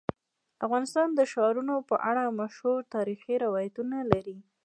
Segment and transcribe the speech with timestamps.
[0.65, 4.37] افغانستان د ښارونه په اړه مشهور تاریخی روایتونه لري.